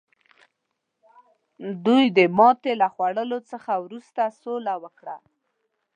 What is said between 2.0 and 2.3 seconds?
د